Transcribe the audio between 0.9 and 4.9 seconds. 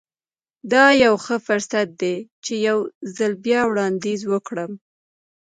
يو ښه فرصت دی چې يو ځل بيا وړانديز وکړم.